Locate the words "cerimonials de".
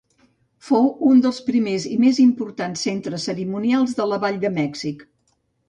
3.31-4.11